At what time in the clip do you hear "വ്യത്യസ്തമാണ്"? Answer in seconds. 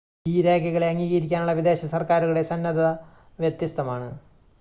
3.39-4.09